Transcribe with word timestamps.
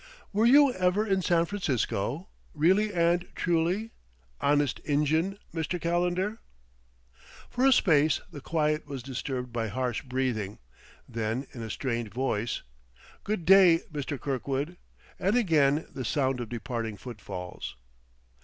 "Were 0.33 0.47
you 0.47 0.73
ever 0.73 1.05
in 1.05 1.21
San 1.21 1.45
Francisco? 1.45 2.27
Really 2.55 2.91
and 2.91 3.27
truly? 3.35 3.91
Honest 4.39 4.79
Injun, 4.79 5.37
Mr. 5.53 5.79
Calendar?" 5.79 6.39
For 7.51 7.67
a 7.67 7.71
space 7.71 8.19
the 8.31 8.41
quiet 8.41 8.87
was 8.87 9.03
disturbed 9.03 9.53
by 9.53 9.67
harsh 9.67 10.01
breathing; 10.01 10.57
then, 11.07 11.45
in 11.53 11.61
a 11.61 11.69
strained 11.69 12.11
voice, 12.11 12.63
"Good 13.23 13.45
day, 13.45 13.81
Mr. 13.93 14.19
Kirkwood"; 14.19 14.77
and 15.19 15.35
again 15.35 15.85
the 15.93 16.03
sound 16.03 16.39
of 16.39 16.49
departing 16.49 16.97
footfalls. 16.97 17.75